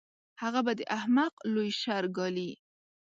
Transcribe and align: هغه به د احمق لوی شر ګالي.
هغه 0.41 0.59
به 0.65 0.71
د 0.79 0.81
احمق 0.97 1.33
لوی 1.53 1.69
شر 1.81 2.03
ګالي. 2.17 2.51